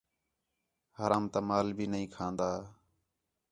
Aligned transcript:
حرام 0.97 1.25
تا 1.33 1.39
مال 1.49 1.67
بھی 1.77 1.85
نہی 1.91 2.05
کھان٘دا 2.15 2.51